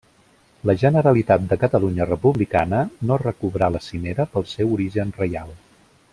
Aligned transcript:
La 0.69 0.73
Generalitat 0.83 1.43
de 1.51 1.57
Catalunya 1.63 2.07
republicana 2.11 2.79
no 3.11 3.19
recobrà 3.25 3.69
la 3.77 3.83
cimera 3.91 4.27
pel 4.35 4.49
seu 4.57 4.75
origen 4.79 5.13
reial. 5.21 5.55